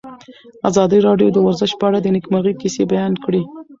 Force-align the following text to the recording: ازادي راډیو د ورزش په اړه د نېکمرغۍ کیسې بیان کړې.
ازادي 0.69 0.99
راډیو 1.07 1.29
د 1.35 1.37
ورزش 1.45 1.71
په 1.79 1.83
اړه 1.89 1.99
د 2.01 2.07
نېکمرغۍ 2.15 2.53
کیسې 2.61 2.83
بیان 2.91 3.13
کړې. 3.23 3.41